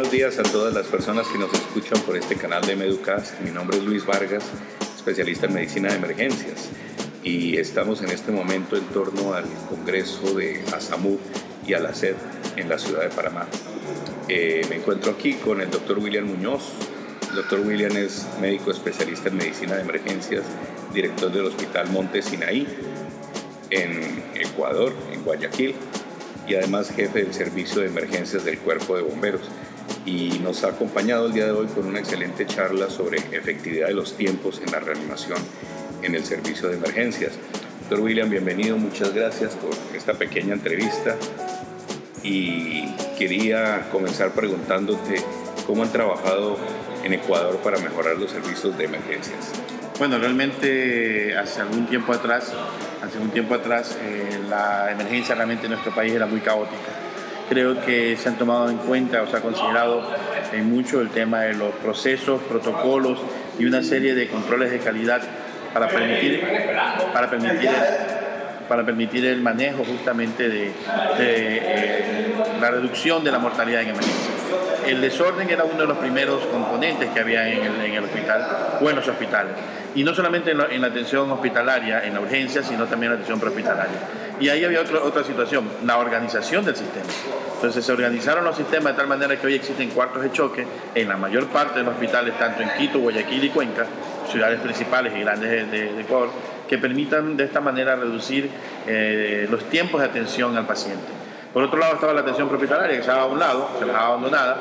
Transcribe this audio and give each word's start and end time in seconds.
buenos 0.00 0.16
días 0.16 0.38
a 0.38 0.44
todas 0.44 0.72
las 0.72 0.86
personas 0.86 1.28
que 1.28 1.36
nos 1.36 1.52
escuchan 1.52 2.00
por 2.06 2.16
este 2.16 2.34
canal 2.34 2.66
de 2.66 2.74
Meducast. 2.74 3.38
Mi 3.40 3.50
nombre 3.50 3.76
es 3.76 3.84
Luis 3.84 4.06
Vargas, 4.06 4.44
especialista 4.96 5.44
en 5.44 5.52
medicina 5.52 5.90
de 5.90 5.96
emergencias. 5.96 6.70
Y 7.22 7.58
estamos 7.58 8.00
en 8.00 8.08
este 8.08 8.32
momento 8.32 8.78
en 8.78 8.84
torno 8.84 9.34
al 9.34 9.44
Congreso 9.68 10.32
de 10.34 10.64
ASAMU 10.74 11.18
y 11.66 11.74
a 11.74 11.80
la 11.80 11.92
SED 11.92 12.14
en 12.56 12.70
la 12.70 12.78
ciudad 12.78 13.02
de 13.02 13.10
Panamá. 13.10 13.46
Eh, 14.26 14.64
me 14.70 14.76
encuentro 14.76 15.12
aquí 15.12 15.34
con 15.34 15.60
el 15.60 15.70
doctor 15.70 15.98
William 15.98 16.24
Muñoz. 16.24 16.62
El 17.28 17.36
doctor 17.36 17.60
William 17.60 17.94
es 17.94 18.26
médico 18.40 18.70
especialista 18.70 19.28
en 19.28 19.36
medicina 19.36 19.74
de 19.74 19.82
emergencias, 19.82 20.44
director 20.94 21.30
del 21.30 21.44
Hospital 21.44 21.90
Monte 21.90 22.22
Sinaí 22.22 22.66
en 23.68 24.22
Ecuador, 24.34 24.94
en 25.12 25.22
Guayaquil 25.24 25.74
y 26.48 26.54
además 26.54 26.90
jefe 26.90 27.22
del 27.22 27.34
servicio 27.34 27.82
de 27.82 27.88
emergencias 27.88 28.46
del 28.46 28.58
Cuerpo 28.58 28.96
de 28.96 29.02
Bomberos. 29.02 29.42
Y 30.06 30.40
nos 30.42 30.64
ha 30.64 30.68
acompañado 30.68 31.26
el 31.26 31.32
día 31.32 31.44
de 31.44 31.52
hoy 31.52 31.66
con 31.66 31.86
una 31.86 31.98
excelente 31.98 32.46
charla 32.46 32.88
sobre 32.88 33.18
efectividad 33.18 33.88
de 33.88 33.94
los 33.94 34.16
tiempos 34.16 34.60
en 34.64 34.72
la 34.72 34.80
reanimación 34.80 35.38
en 36.02 36.14
el 36.14 36.24
servicio 36.24 36.68
de 36.68 36.76
emergencias. 36.76 37.32
Doctor 37.80 38.00
William, 38.00 38.30
bienvenido, 38.30 38.76
muchas 38.78 39.12
gracias 39.12 39.54
por 39.56 39.72
esta 39.94 40.14
pequeña 40.14 40.54
entrevista. 40.54 41.16
Y 42.22 42.88
quería 43.18 43.88
comenzar 43.90 44.30
preguntándote 44.32 45.22
cómo 45.66 45.82
han 45.82 45.92
trabajado 45.92 46.56
en 47.04 47.12
Ecuador 47.12 47.56
para 47.58 47.78
mejorar 47.78 48.16
los 48.16 48.30
servicios 48.30 48.76
de 48.78 48.84
emergencias. 48.84 49.52
Bueno, 49.98 50.18
realmente 50.18 51.36
hace 51.36 51.60
algún 51.60 51.86
tiempo 51.86 52.12
atrás, 52.14 52.52
hace 53.02 53.18
un 53.18 53.30
tiempo 53.30 53.54
atrás, 53.54 53.98
eh, 54.00 54.40
la 54.48 54.92
emergencia 54.92 55.34
realmente 55.34 55.66
en 55.66 55.72
nuestro 55.72 55.94
país 55.94 56.14
era 56.14 56.24
muy 56.24 56.40
caótica. 56.40 57.09
Creo 57.50 57.84
que 57.84 58.16
se 58.16 58.28
han 58.30 58.38
tomado 58.38 58.70
en 58.70 58.78
cuenta 58.78 59.22
o 59.22 59.26
se 59.26 59.36
ha 59.36 59.40
considerado 59.40 60.02
en 60.52 60.70
mucho 60.70 61.00
el 61.00 61.10
tema 61.10 61.40
de 61.40 61.54
los 61.54 61.74
procesos, 61.74 62.40
protocolos 62.42 63.18
y 63.58 63.66
una 63.66 63.82
serie 63.82 64.14
de 64.14 64.28
controles 64.28 64.70
de 64.70 64.78
calidad 64.78 65.20
para 65.74 65.88
permitir, 65.88 66.42
para 67.12 67.28
permitir, 67.28 67.70
para 68.68 68.86
permitir 68.86 69.26
el 69.26 69.42
manejo 69.42 69.84
justamente 69.84 70.48
de, 70.48 70.72
eh, 71.18 72.34
la 72.60 72.70
reducción 72.70 73.22
de 73.22 73.32
la 73.32 73.38
mortalidad 73.38 73.82
en 73.82 73.90
emergencia 73.90 74.40
el 74.86 75.00
desorden 75.00 75.48
era 75.48 75.64
uno 75.64 75.82
de 75.82 75.86
los 75.86 75.98
primeros 75.98 76.44
componentes 76.46 77.10
que 77.10 77.20
había 77.20 77.48
en 77.48 77.94
el, 77.94 78.04
hospital 78.04 78.78
o 78.80 78.90
en 78.90 78.96
los 78.96 79.06
hospitales. 79.06 79.52
Y 79.94 80.04
no 80.04 80.14
solamente 80.14 80.52
en 80.52 80.80
la, 80.80 80.86
atención 80.86 81.30
hospitalaria, 81.30 82.04
en 82.04 82.14
la 82.14 82.20
urgencia, 82.20 82.62
sino 82.62 82.86
también 82.86 83.12
en 83.12 83.18
la 83.18 83.22
atención 83.22 83.40
prehospitalaria. 83.40 83.98
Y 84.40 84.48
ahí 84.48 84.64
había 84.64 84.80
otra 84.80 85.22
situación, 85.22 85.68
la 85.84 85.98
organización 85.98 86.64
del 86.64 86.74
sistema. 86.74 87.04
Entonces 87.56 87.84
se 87.84 87.92
organizaron 87.92 88.42
los 88.42 88.56
sistemas 88.56 88.94
de 88.94 88.98
tal 88.98 89.06
manera 89.06 89.36
que 89.36 89.46
hoy 89.46 89.54
existen 89.54 89.90
cuartos 89.90 90.22
de 90.22 90.32
choque 90.32 90.66
en 90.94 91.08
la 91.10 91.18
mayor 91.18 91.46
parte 91.48 91.80
de 91.80 91.84
los 91.84 91.92
hospitales, 91.92 92.38
tanto 92.38 92.62
en 92.62 92.70
Quito, 92.78 93.00
Guayaquil 93.00 93.44
y 93.44 93.50
Cuenca, 93.50 93.84
ciudades 94.30 94.58
principales 94.60 95.12
y 95.14 95.20
grandes 95.20 95.70
de, 95.70 96.00
Ecuador, 96.00 96.30
que 96.66 96.78
permitan 96.78 97.36
de 97.36 97.44
esta 97.44 97.60
manera 97.60 97.96
reducir 97.96 98.48
eh, 98.86 99.46
los 99.50 99.68
tiempos 99.68 100.00
de 100.00 100.06
atención 100.06 100.56
al 100.56 100.66
paciente. 100.66 101.20
Por 101.52 101.64
otro 101.64 101.78
lado 101.78 101.94
estaba 101.94 102.14
la 102.14 102.20
atención 102.22 102.48
propietaria 102.48 102.88
que 102.88 103.00
estaba 103.00 103.22
a 103.22 103.26
un 103.26 103.38
lado, 103.38 103.68
se 103.78 103.84
dejaba 103.84 104.06
abandonada, 104.06 104.56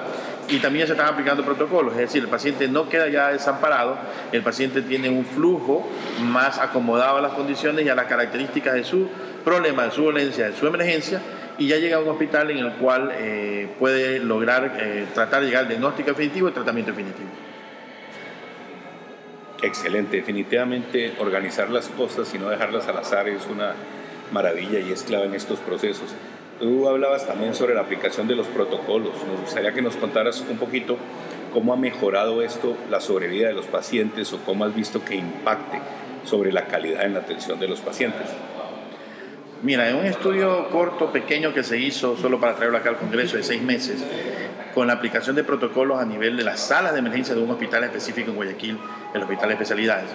y 0.50 0.59
también 0.59 0.88
se 0.88 0.94
están 0.94 1.08
aplicando 1.08 1.44
protocolos, 1.44 1.94
es 1.94 2.00
decir, 2.00 2.23
el 2.23 2.30
paciente 2.30 2.67
no 2.67 2.89
queda 2.89 3.08
ya 3.08 3.30
desamparado, 3.30 3.97
el 4.31 4.42
paciente 4.42 4.81
tiene 4.81 5.09
un 5.09 5.25
flujo 5.25 5.88
más 6.22 6.58
acomodado 6.58 7.17
a 7.17 7.22
las 7.22 7.33
condiciones 7.33 7.86
y 7.86 7.89
a 7.89 7.95
las 7.95 8.08
características 8.08 8.73
de 8.73 8.83
su 8.83 9.09
problema, 9.44 9.86
de 9.86 9.92
su 9.92 10.03
dolencia, 10.03 10.50
de 10.50 10.55
su 10.55 10.66
emergencia, 10.67 11.22
y 11.58 11.67
ya 11.67 11.77
llega 11.77 11.97
a 11.97 12.00
un 12.00 12.09
hospital 12.09 12.52
en 12.52 12.59
el 12.59 12.73
cual 12.73 13.11
eh, 13.14 13.70
puede 13.77 14.20
lograr 14.20 14.77
eh, 14.80 15.05
tratar 15.14 15.42
de 15.42 15.47
llegar 15.47 15.64
al 15.64 15.70
diagnóstico 15.70 16.09
definitivo 16.09 16.50
y 16.50 16.52
tratamiento 16.52 16.92
definitivo. 16.92 17.30
Excelente, 19.61 20.17
definitivamente 20.17 21.14
organizar 21.20 21.70
las 21.70 21.89
cosas 21.89 22.33
y 22.33 22.39
no 22.39 22.49
dejarlas 22.49 22.87
al 22.87 22.98
azar 22.98 23.27
es 23.27 23.45
una 23.45 23.73
maravilla 24.31 24.80
y 24.80 24.92
es 24.92 25.04
clave 25.04 25.26
en 25.26 25.36
estos 25.36 25.60
procesos. 25.60 26.16
Tú 26.59 26.89
hablabas 26.89 27.25
también 27.25 27.55
sobre 27.55 27.73
la 27.73 27.81
aplicación 27.81 28.27
de 28.27 28.36
los 28.36 28.47
protocolos. 28.47 29.14
Nos 29.25 29.42
gustaría 29.42 29.71
que 29.71 29.81
nos 29.81 29.95
contaras 29.95 30.42
un 30.42 30.58
poquito 30.58 30.97
cómo 31.53 31.71
ha 31.71 31.77
mejorado 31.77 32.42
esto 32.42 32.75
la 32.89 32.99
sobrevida 32.99 33.47
de 33.47 33.53
los 33.53 33.65
pacientes 33.65 34.33
o 34.33 34.39
cómo 34.39 34.65
has 34.65 34.75
visto 34.75 35.03
que 35.05 35.15
impacte 35.15 35.80
sobre 36.25 36.52
la 36.52 36.65
calidad 36.65 37.05
en 37.05 37.14
la 37.14 37.21
atención 37.21 37.61
de 37.61 37.69
los 37.69 37.80
pacientes. 37.80 38.27
Mira, 39.64 39.89
en 39.89 39.95
un 39.95 40.05
estudio 40.05 40.69
corto, 40.69 41.11
pequeño 41.11 41.53
que 41.53 41.64
se 41.64 41.77
hizo 41.77 42.17
solo 42.17 42.42
para 42.42 42.55
traerlo 42.55 42.77
acá 42.77 42.89
al 42.89 42.98
Congreso 42.98 43.37
de 43.37 43.43
seis 43.43 43.61
meses, 43.61 44.03
con 44.73 44.87
la 44.87 44.93
aplicación 44.93 45.37
de 45.37 45.45
protocolos 45.45 45.99
a 45.99 46.05
nivel 46.05 46.36
de 46.36 46.43
las 46.43 46.59
salas 46.59 46.92
de 46.92 46.99
emergencia 46.99 47.36
de 47.36 47.42
un 47.42 47.52
hospital 47.52 47.86
específico 47.86 48.31
en 48.31 48.36
Guayaquil, 48.36 48.77
el 49.14 49.21
Hospital 49.21 49.48
de 49.48 49.53
Especialidades, 49.53 50.09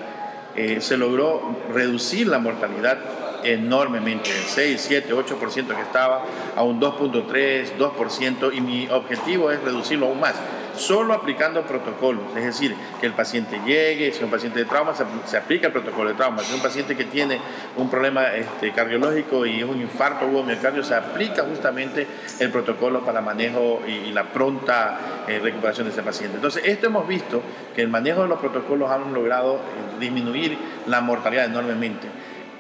eh, 0.57 0.81
se 0.81 0.97
logró 0.99 1.57
reducir 1.73 2.29
la 2.29 2.39
mortalidad 2.39 2.99
enormemente, 3.45 4.31
el 4.31 4.45
6, 4.45 4.81
7, 4.81 5.15
8% 5.15 5.67
que 5.75 5.83
estaba 5.83 6.25
a 6.57 6.63
un 6.63 6.81
2.3, 6.81 7.77
2% 7.79 8.55
y 8.55 8.61
mi 8.61 8.89
objetivo 8.89 9.51
es 9.51 9.63
reducirlo 9.63 10.07
aún 10.07 10.21
más, 10.21 10.35
solo 10.77 11.15
aplicando 11.15 11.63
protocolos, 11.63 12.25
es 12.37 12.45
decir, 12.45 12.75
que 13.01 13.07
el 13.07 13.13
paciente 13.13 13.61
llegue, 13.65 14.11
si 14.11 14.19
es 14.19 14.23
un 14.23 14.31
paciente 14.31 14.59
de 14.59 14.65
trauma, 14.65 14.93
se, 15.25 15.37
aplica 15.37 15.69
el 15.69 15.73
protocolo 15.73 16.11
de 16.11 16.17
trauma, 16.17 16.43
si 16.43 16.51
es 16.51 16.55
un 16.55 16.63
paciente 16.63 16.97
que 16.97 17.05
tiene 17.05 17.39
un 17.77 17.89
problema 17.89 18.35
este, 18.35 18.73
cardiológico 18.73 19.47
y 19.47 19.61
es 19.61 19.65
un 19.65 19.81
infarto 19.81 20.27
o 20.27 20.43
miocardio, 20.43 20.83
se 20.83 20.95
aplica 20.95 21.45
justamente 21.45 22.07
el 22.41 22.51
protocolo 22.51 23.05
para 23.05 23.21
manejo 23.21 23.83
y, 23.87 24.15
la 24.15 24.25
pronta 24.25 25.25
eh, 25.27 25.41
recuperación 25.43 25.89
de 25.89 25.93
ese 25.93 26.03
paciente. 26.03 26.37
Entonces, 26.37 26.63
esto 26.67 26.87
hemos 26.87 27.09
visto 27.09 27.43
que 27.75 27.83
el 27.83 27.89
manejo 27.89 28.23
de 28.23 28.29
los 28.29 28.39
protocolos 28.39 28.89
han 28.89 29.13
logrado 29.13 29.57
eh, 29.57 29.59
disminuir 29.99 30.57
la 30.87 31.01
mortalidad 31.01 31.47
enormemente. 31.47 32.07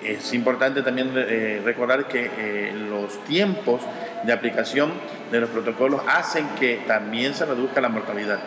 Es 0.04 0.34
importante 0.34 0.82
también 0.82 1.12
eh, 1.16 1.62
recordar 1.64 2.06
que 2.06 2.30
eh, 2.36 2.72
los 2.90 3.24
tiempos 3.24 3.80
de 4.22 4.32
aplicación 4.34 4.92
de 5.32 5.40
los 5.40 5.48
protocolos 5.48 6.02
hacen 6.06 6.46
que 6.60 6.82
también 6.86 7.32
se 7.34 7.46
reduzca 7.46 7.80
la 7.80 7.88
mortalidad. 7.88 8.38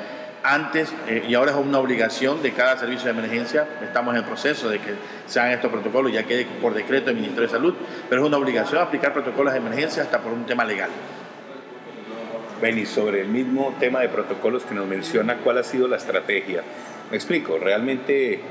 Antes, 0.43 0.93
eh, 1.07 1.25
y 1.27 1.33
ahora 1.33 1.51
es 1.51 1.57
una 1.57 1.79
obligación 1.79 2.43
de 2.43 2.53
cada 2.53 2.77
servicio 2.77 3.11
de 3.11 3.19
emergencia, 3.19 3.67
estamos 3.83 4.13
en 4.13 4.19
el 4.19 4.25
proceso 4.25 4.69
de 4.69 4.77
que 4.77 4.93
se 5.25 5.39
hagan 5.39 5.53
estos 5.53 5.71
protocolos, 5.71 6.13
ya 6.13 6.23
que 6.23 6.45
por 6.61 6.75
decreto 6.75 7.07
del 7.07 7.15
Ministerio 7.15 7.47
de 7.47 7.53
Salud, 7.53 7.73
pero 8.07 8.21
es 8.21 8.27
una 8.27 8.37
obligación 8.37 8.79
aplicar 8.79 9.11
protocolos 9.11 9.51
de 9.51 9.59
emergencia 9.59 10.03
hasta 10.03 10.19
por 10.19 10.31
un 10.31 10.45
tema 10.45 10.63
legal. 10.63 10.91
Benny, 12.61 12.85
sobre 12.85 13.21
el 13.21 13.29
mismo 13.29 13.75
tema 13.79 14.01
de 14.01 14.09
protocolos 14.09 14.63
que 14.63 14.75
nos 14.75 14.87
menciona, 14.87 15.37
¿cuál 15.37 15.57
ha 15.57 15.63
sido 15.63 15.87
la 15.87 15.97
estrategia? 15.97 16.61
Me 17.09 17.17
explico, 17.17 17.57
realmente 17.57 18.41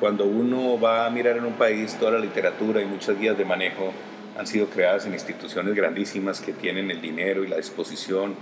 cuando 0.00 0.24
uno 0.24 0.78
va 0.78 1.06
a 1.06 1.10
mirar 1.10 1.36
en 1.36 1.44
un 1.44 1.54
país, 1.54 1.96
toda 1.98 2.12
la 2.12 2.18
literatura 2.18 2.82
y 2.82 2.84
muchas 2.84 3.18
guías 3.18 3.38
de 3.38 3.44
manejo 3.44 3.92
han 4.38 4.46
sido 4.46 4.66
creadas 4.66 5.06
en 5.06 5.14
instituciones 5.14 5.74
grandísimas 5.74 6.40
que 6.40 6.52
tienen 6.52 6.90
el 6.90 7.00
dinero 7.00 7.44
y 7.44 7.48
la 7.48 7.56
disposición 7.56 8.34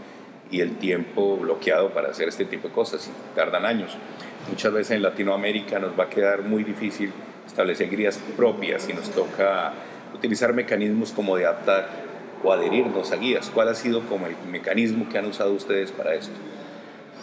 y 0.50 0.60
el 0.60 0.76
tiempo 0.76 1.36
bloqueado 1.36 1.90
para 1.90 2.10
hacer 2.10 2.28
este 2.28 2.44
tipo 2.44 2.68
de 2.68 2.74
cosas 2.74 3.08
y 3.08 3.36
tardan 3.36 3.64
años. 3.64 3.96
Muchas 4.48 4.72
veces 4.72 4.96
en 4.96 5.02
Latinoamérica 5.02 5.78
nos 5.78 5.98
va 5.98 6.04
a 6.04 6.10
quedar 6.10 6.42
muy 6.42 6.64
difícil 6.64 7.12
establecer 7.46 7.88
guías 7.88 8.18
propias 8.36 8.88
y 8.88 8.92
nos 8.92 9.10
toca 9.10 9.72
utilizar 10.14 10.52
mecanismos 10.52 11.12
como 11.12 11.36
de 11.36 11.46
adaptar 11.46 11.88
o 12.42 12.52
adherirnos 12.52 13.12
a 13.12 13.16
guías. 13.16 13.50
¿Cuál 13.54 13.68
ha 13.68 13.74
sido 13.74 14.02
como 14.02 14.26
el 14.26 14.36
mecanismo 14.50 15.08
que 15.08 15.18
han 15.18 15.26
usado 15.26 15.52
ustedes 15.52 15.92
para 15.92 16.14
esto? 16.14 16.34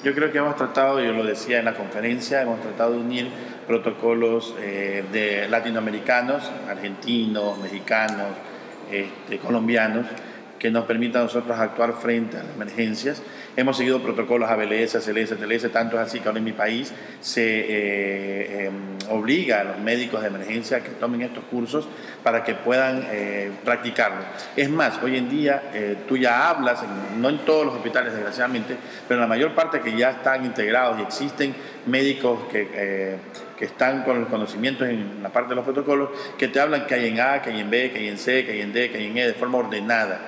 Yo 0.04 0.16
creo 0.16 0.32
que 0.32 0.40
hemos 0.40 0.56
tratado, 0.56 1.00
yo 1.00 1.14
lo 1.14 1.24
decía 1.24 1.60
en 1.60 1.66
la 1.66 1.76
conferencia, 1.76 2.42
hemos 2.42 2.60
tratado 2.60 2.94
de 2.94 2.98
unir 2.98 3.30
protocolos 3.68 4.56
eh, 4.60 5.04
de 5.12 5.48
latinoamericanos, 5.48 6.50
argentinos, 6.68 7.60
mexicanos, 7.60 8.30
este, 8.92 9.38
colombianos, 9.38 10.08
que 10.58 10.72
nos 10.72 10.86
permitan 10.86 11.22
a 11.22 11.26
nosotros 11.26 11.56
actuar 11.60 11.94
frente 11.94 12.38
a 12.38 12.44
las 12.44 12.56
emergencias. 12.56 13.22
Hemos 13.58 13.78
seguido 13.78 14.02
protocolos 14.02 14.50
ABLS, 14.50 14.96
ACLS, 14.96 15.38
TLS, 15.38 15.72
tanto 15.72 15.98
es 16.00 16.08
así 16.08 16.20
que 16.20 16.28
ahora 16.28 16.40
en 16.40 16.46
mi 16.46 16.54
país 16.54 16.94
se 17.20 17.44
eh, 17.44 18.66
em, 18.68 18.74
obliga 19.10 19.60
a 19.60 19.64
los 19.66 19.78
médicos 19.80 20.22
de 20.22 20.28
emergencia 20.28 20.78
a 20.78 20.80
que 20.82 20.92
tomen 20.92 21.22
estos 21.22 21.44
cursos 21.46 21.88
para 22.24 22.44
que 22.44 22.56
puedan 22.56 23.06
eh, 23.12 23.52
practicarlo. 23.66 24.22
Es 24.56 24.70
más, 24.70 25.02
hoy 25.04 25.18
en 25.18 25.30
día 25.30 25.64
eh, 25.74 25.98
tú 26.08 26.16
ya 26.16 26.50
hablas, 26.50 26.80
no 27.18 27.30
en 27.30 27.40
todos 27.40 27.66
los 27.66 27.76
hospitales 27.76 28.14
desgraciadamente, 28.14 28.78
pero 29.08 29.18
en 29.18 29.22
la 29.22 29.28
mayor 29.28 29.54
parte 29.54 29.82
que 29.82 29.98
ya 29.98 30.12
están 30.12 30.46
integrados 30.46 31.00
y 31.00 31.04
existen 31.04 31.54
médicos 31.86 32.40
que 32.52 33.18
que 33.62 33.66
están 33.66 34.02
con 34.02 34.20
los 34.20 34.28
conocimientos 34.28 34.90
en 34.90 35.22
la 35.22 35.30
parte 35.30 35.50
de 35.50 35.56
los 35.56 35.64
protocolos, 35.64 36.10
que 36.36 36.48
te 36.48 36.60
hablan 36.60 36.88
que 36.88 36.96
hay 36.96 37.10
en 37.10 37.20
A, 37.22 37.44
que 37.44 37.52
hay 37.52 37.60
en 37.60 37.70
B, 37.70 37.92
que 37.92 38.00
hay 38.00 38.08
en 38.08 38.18
C, 38.18 38.44
que 38.44 38.54
hay 38.54 38.62
en 38.62 38.74
D, 38.74 38.90
que 38.90 38.98
hay 38.98 39.06
en 39.06 39.16
E, 39.20 39.28
de 39.28 39.34
forma 39.36 39.60
ordenada. 39.60 40.20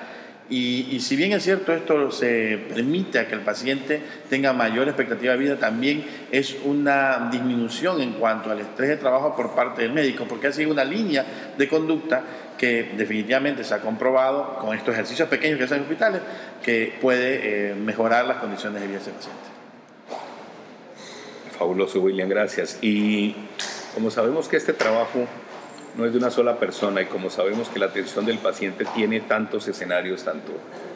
Y, 0.50 1.00
si 1.00 1.16
bien 1.16 1.32
es 1.32 1.42
cierto 1.42 1.72
esto 1.72 2.10
se 2.10 2.58
permite 2.68 3.18
a 3.18 3.26
que 3.26 3.34
el 3.34 3.40
paciente 3.40 4.00
tenga 4.28 4.52
mayor 4.52 4.88
expectativa 4.88 5.32
de 5.32 5.38
vida, 5.38 5.56
también 5.56 6.04
es 6.30 6.56
una 6.64 7.30
disminución 7.32 8.02
en 8.02 8.12
cuanto 8.12 8.50
al 8.50 8.60
estrés 8.60 8.90
de 8.90 8.96
trabajo 8.98 9.34
por 9.34 9.54
parte 9.54 9.82
del 9.82 9.92
médico, 9.92 10.26
porque 10.28 10.48
ha 10.48 10.52
sido 10.52 10.70
una 10.70 10.84
línea 10.84 11.24
de 11.56 11.66
conducta 11.66 12.22
que 12.58 12.92
definitivamente 12.96 13.64
se 13.64 13.72
ha 13.72 13.80
comprobado 13.80 14.58
con 14.58 14.76
estos 14.76 14.92
ejercicios 14.92 15.28
pequeños 15.30 15.56
que 15.58 15.64
hacen 15.64 15.78
en 15.78 15.82
hospitales 15.84 16.20
que 16.62 16.94
puede 17.00 17.70
eh, 17.70 17.74
mejorar 17.74 18.26
las 18.26 18.36
condiciones 18.36 18.82
de 18.82 18.86
vida 18.86 18.98
de 18.98 19.02
ese 19.02 19.12
paciente. 19.12 19.42
Fabuloso, 21.58 22.00
William, 22.00 22.28
gracias. 22.28 22.78
Y 22.82 23.34
como 23.94 24.10
sabemos 24.10 24.48
que 24.48 24.58
este 24.58 24.74
trabajo 24.74 25.26
no 25.96 26.04
es 26.04 26.12
de 26.12 26.18
una 26.18 26.30
sola 26.30 26.58
persona 26.58 27.02
y 27.02 27.06
como 27.06 27.30
sabemos 27.30 27.68
que 27.68 27.78
la 27.78 27.86
atención 27.86 28.26
del 28.26 28.38
paciente 28.38 28.84
tiene 28.94 29.20
tantos 29.20 29.68
escenarios, 29.68 30.24
tanto 30.24 30.52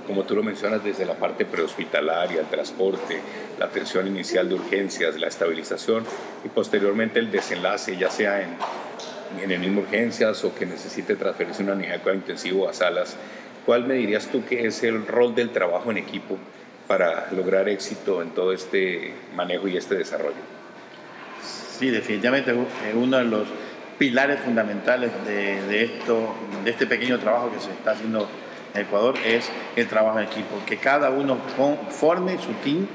como 0.07 0.25
tú 0.25 0.35
lo 0.35 0.43
mencionas, 0.43 0.83
desde 0.83 1.05
la 1.05 1.15
parte 1.15 1.45
prehospitalaria, 1.45 2.41
el 2.41 2.47
transporte, 2.47 3.21
la 3.59 3.67
atención 3.67 4.07
inicial 4.07 4.49
de 4.49 4.55
urgencias, 4.55 5.21
la 5.21 5.29
estabilización 5.29 6.05
y 6.45 6.49
posteriormente 6.49 7.19
el 7.19 7.31
desenlace, 7.31 7.97
ya 7.97 8.11
sea 8.11 8.43
en, 8.43 8.57
en 9.41 9.51
el 9.51 9.61
mismo 9.61 9.83
urgencias 9.83 10.43
o 10.45 10.55
que 10.55 10.67
necesite 10.67 11.15
transferirse 11.15 11.63
una 11.63 11.75
unidad 11.75 12.01
de 12.01 12.15
intensivo 12.15 12.69
a 12.69 12.73
salas. 12.73 13.17
¿Cuál 13.67 13.85
me 13.85 13.95
dirías 13.95 14.29
tú 14.29 14.45
que 14.47 14.67
es 14.67 14.83
el 14.83 15.07
rol 15.07 15.35
del 15.35 15.51
trabajo 15.51 15.91
en 15.91 15.99
equipo 15.99 16.39
para 16.87 17.31
lograr 17.33 17.69
éxito 17.69 18.23
en 18.23 18.31
todo 18.31 18.55
este 18.55 19.13
manejo 19.37 19.69
y 19.69 19.77
este 19.77 19.95
desarrollo? 19.95 20.59
Sí, 21.79 21.91
definitivamente 21.91 22.51
es 22.51 22.95
uno 22.95 23.19
de 23.19 23.25
los 23.25 23.47
pilares 23.99 24.41
fundamentales 24.41 25.11
de, 25.27 25.85
esto, 25.85 26.35
de 26.65 26.71
este 26.71 26.87
pequeño 26.87 27.19
trabajo 27.19 27.51
que 27.53 27.61
se 27.61 27.71
está 27.71 27.93
haciendo 27.93 28.29
en 28.75 28.83
Ecuador 28.83 29.15
es 29.25 29.51
el 29.77 29.87
trabajo 29.89 30.19
en 30.19 30.27
equipo, 30.27 30.57
que 30.67 30.77
cada 30.77 31.11
uno 31.11 31.39
forme 31.91 32.39
su 32.39 32.53
team 32.65 32.87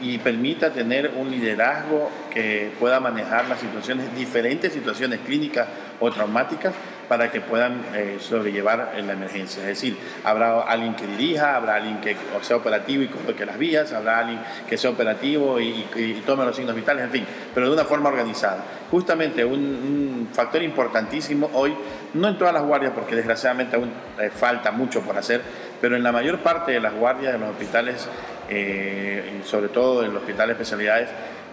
y 0.00 0.18
permita 0.18 0.72
tener 0.72 1.12
un 1.16 1.30
liderazgo 1.30 2.10
que 2.32 2.72
pueda 2.78 3.00
manejar 3.00 3.48
las 3.48 3.60
situaciones, 3.60 4.14
diferentes 4.16 4.72
situaciones 4.72 5.20
clínicas 5.20 5.68
o 5.98 6.10
traumáticas 6.10 6.74
para 7.10 7.28
que 7.28 7.40
puedan 7.40 7.82
eh, 7.92 8.18
sobrellevar 8.20 8.92
la 8.96 9.14
emergencia. 9.14 9.62
Es 9.62 9.66
decir, 9.66 9.98
habrá 10.22 10.60
alguien 10.60 10.94
que 10.94 11.08
dirija, 11.08 11.56
habrá 11.56 11.74
alguien 11.74 12.00
que 12.00 12.16
sea 12.40 12.56
operativo 12.56 13.02
y 13.02 13.08
coloque 13.08 13.44
las 13.44 13.58
vías, 13.58 13.92
habrá 13.92 14.20
alguien 14.20 14.38
que 14.68 14.78
sea 14.78 14.90
operativo 14.90 15.58
y, 15.58 16.22
tome 16.24 16.44
los 16.44 16.54
signos 16.54 16.76
vitales, 16.76 17.02
en 17.02 17.10
fin, 17.10 17.26
pero 17.52 17.66
de 17.66 17.72
una 17.72 17.84
forma 17.84 18.10
organizada. 18.10 18.62
Justamente 18.92 19.44
un, 19.44 20.28
factor 20.32 20.62
importantísimo 20.62 21.50
hoy, 21.52 21.74
no 22.14 22.28
en 22.28 22.38
todas 22.38 22.54
las 22.54 22.62
guardias, 22.62 22.92
porque 22.94 23.16
desgraciadamente 23.16 23.74
aún 23.74 23.90
eh, 24.20 24.30
falta 24.30 24.70
mucho 24.70 25.00
por 25.00 25.18
hacer, 25.18 25.42
pero 25.80 25.96
en 25.96 26.04
la 26.04 26.12
mayor 26.12 26.38
parte 26.38 26.70
de 26.70 26.78
las 26.78 26.94
guardias 26.94 27.32
de 27.32 27.40
los 27.40 27.50
hospitales, 27.50 28.08
eh, 28.48 29.40
sobre 29.44 29.66
todo 29.66 30.04
en 30.04 30.14
los 30.14 30.22
hospitales 30.22 30.56
de 30.56 30.62
especialidades, 30.62 31.08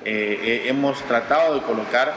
hemos 0.06 1.02
tratado 1.02 1.56
de 1.56 1.62
colocar 1.62 2.14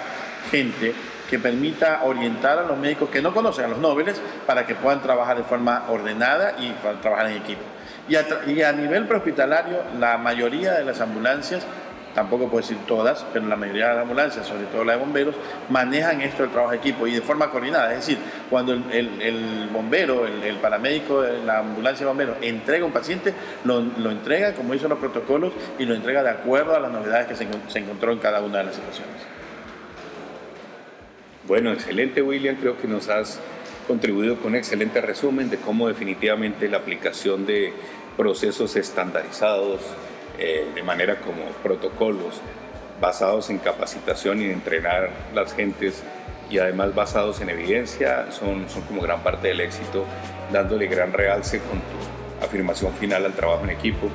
gente 0.51 0.95
que 1.31 1.39
permita 1.39 2.01
orientar 2.03 2.59
a 2.59 2.63
los 2.65 2.77
médicos 2.77 3.09
que 3.09 3.23
no 3.23 3.33
conocen 3.33 3.67
a 3.67 3.69
los 3.69 3.79
nobles 3.79 4.21
para 4.47 4.67
que 4.67 4.75
puedan 4.75 5.01
trabajar 5.01 5.37
de 5.37 5.45
forma 5.45 5.85
ordenada 5.89 6.57
y 6.59 6.73
trabajar 7.01 7.31
en 7.31 7.37
equipo. 7.37 7.63
Y 8.09 8.17
a, 8.63 8.73
nivel 8.73 9.07
prehospitalario, 9.07 9.79
la 10.01 10.19
mayoría 10.19 10.73
de 10.73 10.85
las 10.85 11.01
ambulancias 11.01 11.65
tampoco 12.17 12.49
puedo 12.49 12.61
decir 12.61 12.79
todas, 12.89 13.25
pero 13.33 13.47
la 13.47 13.55
mayoría 13.55 13.91
de 13.91 13.95
las 13.95 14.03
ambulancias, 14.03 14.45
sobre 14.45 14.65
todo 14.65 14.85
la 14.85 14.95
de 14.95 14.99
bomberos, 14.99 15.37
manejan 15.69 16.21
esto 16.21 16.43
del 16.43 16.51
trabajo 16.51 16.73
de 16.73 16.79
equipo 16.79 17.07
y 17.07 17.13
de 17.13 17.21
forma 17.21 17.49
coordinada. 17.51 17.93
Es 17.93 17.99
decir, 17.99 18.19
cuando 18.51 18.73
el, 18.73 19.69
bombero, 19.73 20.27
el, 20.27 20.57
paramédico 20.57 21.23
de 21.23 21.45
la 21.45 21.61
ambulancia 21.61 22.05
de 22.05 22.09
bomberos 22.09 22.37
entrega 22.41 22.85
un 22.85 22.91
paciente, 22.91 23.33
lo, 23.63 23.79
entrega 24.11 24.55
como 24.55 24.75
hizo 24.75 24.89
los 24.89 24.99
protocolos 24.99 25.53
y 25.79 25.85
lo 25.85 25.95
entrega 25.95 26.25
de 26.25 26.31
acuerdo 26.31 26.75
a 26.75 26.81
las 26.81 26.91
novedades 26.91 27.29
que 27.29 27.37
se, 27.37 27.47
se 27.69 27.79
encontró 27.79 28.11
en 28.11 28.19
cada 28.19 28.41
una 28.41 28.59
de 28.59 28.65
las 28.65 28.75
situaciones. 28.75 29.40
Bueno, 31.51 31.73
excelente 31.73 32.23
William, 32.23 32.55
creo 32.55 32.79
que 32.79 32.87
nos 32.87 33.09
has 33.09 33.41
contribuido 33.89 34.37
con 34.37 34.53
un 34.53 34.55
excelente 34.55 35.01
resumen 35.01 35.51
de 35.51 35.57
cómo 35.57 35.89
definitivamente 35.89 36.69
la 36.69 36.77
aplicación 36.77 37.45
de 37.45 37.73
procesos 38.17 38.77
estandarizados, 38.77 39.81
eh, 40.39 40.69
de 40.73 40.83
manera 40.85 41.19
como 41.19 41.43
protocolos, 41.65 42.41
basados 43.01 43.51
en 43.51 43.59
capacitación 43.59 44.41
y 44.41 44.45
en 44.45 44.53
entrenar 44.53 45.11
las 45.35 45.53
gentes 45.53 46.05
y 46.49 46.59
además 46.59 46.95
basados 46.95 47.41
en 47.41 47.51
evidencia, 47.51 48.31
son, 48.31 48.69
son 48.69 48.83
como 48.83 49.03
gran 49.03 49.25
parte 49.25 49.49
del 49.49 49.59
éxito, 49.59 50.05
dándole 50.53 50.87
gran 50.87 51.13
realce 51.13 51.59
con 51.59 51.81
tu 51.81 52.47
afirmación 52.47 52.93
final 52.93 53.25
al 53.25 53.33
trabajo 53.33 53.65
en 53.65 53.71
equipo. 53.71 54.09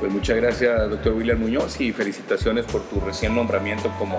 Pues 0.00 0.10
muchas 0.10 0.38
gracias, 0.38 0.88
doctor 0.88 1.12
William 1.12 1.38
Muñoz, 1.38 1.78
y 1.82 1.92
felicitaciones 1.92 2.64
por 2.64 2.80
tu 2.88 2.98
recién 2.98 3.34
nombramiento 3.34 3.94
como 3.98 4.16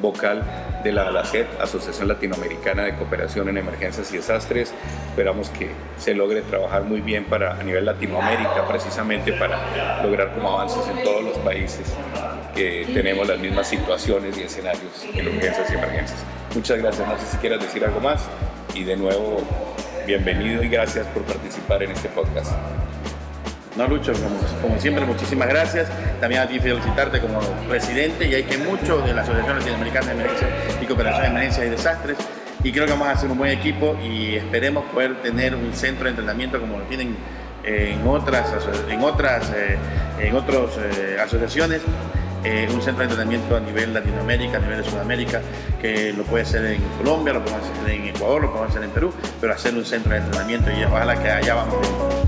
vocal 0.00 0.42
de 0.82 0.92
la 0.92 1.08
ALACET, 1.08 1.46
Asociación 1.60 2.08
Latinoamericana 2.08 2.84
de 2.84 2.94
Cooperación 2.96 3.48
en 3.48 3.58
Emergencias 3.58 4.12
y 4.12 4.16
Desastres. 4.16 4.72
Esperamos 5.10 5.50
que 5.50 5.70
se 5.98 6.14
logre 6.14 6.42
trabajar 6.42 6.84
muy 6.84 7.00
bien 7.00 7.24
para, 7.24 7.58
a 7.58 7.62
nivel 7.62 7.84
Latinoamérica, 7.84 8.66
precisamente 8.66 9.32
para 9.34 10.02
lograr 10.02 10.34
como 10.34 10.50
avances 10.52 10.86
en 10.88 11.04
todos 11.04 11.22
los 11.22 11.38
países 11.38 11.94
que 12.54 12.86
tenemos 12.92 13.28
las 13.28 13.38
mismas 13.38 13.68
situaciones 13.68 14.36
y 14.38 14.42
escenarios 14.42 15.06
en 15.14 15.28
urgencias 15.28 15.70
y 15.70 15.74
emergencias. 15.74 16.24
Muchas 16.54 16.78
gracias. 16.78 17.06
No 17.06 17.18
sé 17.18 17.26
si 17.26 17.36
quieras 17.38 17.60
decir 17.60 17.84
algo 17.84 18.00
más. 18.00 18.28
Y 18.74 18.84
de 18.84 18.96
nuevo, 18.96 19.38
bienvenido 20.06 20.62
y 20.62 20.68
gracias 20.68 21.06
por 21.08 21.22
participar 21.24 21.82
en 21.82 21.92
este 21.92 22.08
podcast. 22.08 22.52
No, 23.76 23.86
Lucho, 23.86 24.12
como, 24.60 24.78
siempre, 24.78 25.04
muchísimas 25.04 25.48
gracias. 25.48 25.88
También 26.20 26.42
a 26.42 26.48
ti 26.48 26.58
felicitarte 26.58 27.20
como 27.20 27.40
presidente 27.68 28.26
y 28.28 28.34
hay 28.34 28.42
que 28.42 28.58
mucho 28.58 28.98
de 28.98 29.14
la 29.14 29.22
Asociación 29.22 29.58
Latinoamericana 29.58 30.06
de 30.06 30.12
Emergencias 30.12 30.50
y 30.82 30.86
Cooperación 30.86 31.22
de 31.22 31.28
Emergencias 31.28 31.66
y 31.66 31.70
Desastres. 31.70 32.18
Y 32.62 32.72
creo 32.72 32.84
que 32.84 32.92
vamos 32.92 33.08
a 33.08 33.12
hacer 33.12 33.30
un 33.30 33.38
buen 33.38 33.52
equipo 33.52 33.96
y 34.02 34.34
esperemos 34.34 34.84
poder 34.86 35.22
tener 35.22 35.54
un 35.54 35.72
centro 35.72 36.04
de 36.04 36.10
entrenamiento 36.10 36.60
como 36.60 36.78
lo 36.78 36.84
tienen 36.84 37.16
en 37.64 38.06
otras, 38.06 38.52
en 38.88 39.02
otras, 39.02 39.50
eh, 39.54 39.78
en 40.18 40.36
eh, 40.36 41.20
asociaciones. 41.20 41.82
Eh, 42.42 42.66
un 42.72 42.80
centro 42.80 43.04
de 43.04 43.10
entrenamiento 43.10 43.54
a 43.54 43.60
nivel 43.60 43.92
Latinoamérica, 43.92 44.56
a 44.56 44.60
nivel 44.60 44.82
de 44.82 44.90
Sudamérica, 44.90 45.42
que 45.78 46.14
lo 46.14 46.22
puede 46.22 46.44
hacer 46.44 46.64
en 46.64 46.80
Colombia, 46.96 47.34
lo 47.34 47.44
podemos 47.44 47.68
hacer 47.68 47.90
en 47.90 48.06
Ecuador, 48.06 48.40
lo 48.40 48.48
podemos 48.48 48.70
hacer 48.70 48.84
en 48.84 48.90
Perú, 48.90 49.12
pero 49.42 49.52
hacer 49.52 49.74
un 49.74 49.84
centro 49.84 50.12
de 50.12 50.20
entrenamiento 50.20 50.70
y 50.70 50.82
ojalá 50.84 51.22
que 51.22 51.30
allá 51.30 51.54
vamos. 51.54 52.19